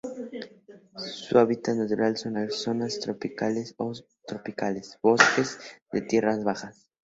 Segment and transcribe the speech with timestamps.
[1.13, 3.93] Su hábitat natural son: zonas subtropicales o
[4.25, 5.59] tropicales, bosques
[5.93, 6.87] de tierras bajas.